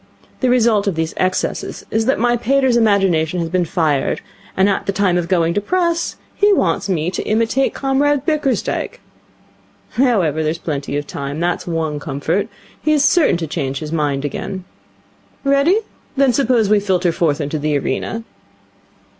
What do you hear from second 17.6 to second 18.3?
arena?'